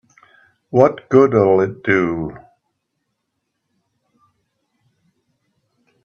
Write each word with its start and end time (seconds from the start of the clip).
What 0.71 1.09
good'll 1.09 1.61
it 1.61 1.83
do? 1.83 2.35